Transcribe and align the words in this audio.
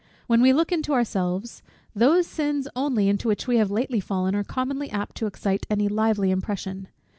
When 0.25 0.41
we 0.41 0.51
look 0.51 0.71
into 0.71 0.93
ourselves, 0.93 1.61
those 1.95 2.25
sins 2.25 2.67
only, 2.75 3.07
into 3.07 3.27
which 3.27 3.45
we 3.45 3.57
have 3.57 3.69
lately 3.69 3.99
fallen, 3.99 4.33
are 4.33 4.43
commonly 4.43 4.89
apt 4.89 5.15
to 5.17 5.27
excite 5.27 5.67
any 5.69 5.87
lively 5.87 6.31
impression. 6.31 6.87